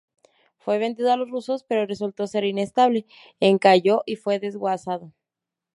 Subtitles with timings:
[0.57, 3.05] Fue vendido a los rusos, pero resultó ser inestable,
[3.39, 5.13] encalló y fue desguazado.